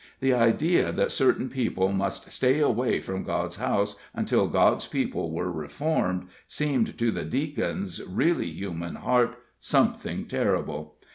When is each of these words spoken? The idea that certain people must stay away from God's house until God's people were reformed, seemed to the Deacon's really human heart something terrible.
The 0.19 0.33
idea 0.33 0.91
that 0.91 1.11
certain 1.11 1.47
people 1.47 1.91
must 1.91 2.31
stay 2.31 2.57
away 2.59 2.99
from 2.99 3.21
God's 3.23 3.57
house 3.57 3.97
until 4.15 4.47
God's 4.47 4.87
people 4.87 5.31
were 5.31 5.51
reformed, 5.51 6.25
seemed 6.47 6.97
to 6.97 7.11
the 7.11 7.23
Deacon's 7.23 8.01
really 8.07 8.49
human 8.49 8.95
heart 8.95 9.37
something 9.59 10.25
terrible. 10.25 10.95